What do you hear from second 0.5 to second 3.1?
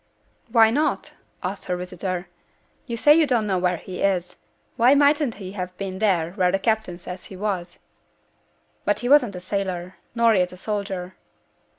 'Why not?' asked her visitor; 'you